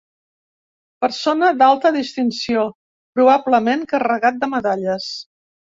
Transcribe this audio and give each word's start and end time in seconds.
Persona 1.05 1.51
d'alta 1.59 1.93
distinció, 1.99 2.65
probablement 3.21 3.87
carregat 3.95 4.45
de 4.45 4.55
medalles. 4.57 5.13